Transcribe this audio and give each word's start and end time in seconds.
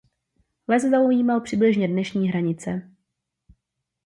Les 0.67 0.83
zaujímal 0.83 1.41
přibližně 1.41 1.87
dnešní 1.87 2.29
hranice. 2.29 2.91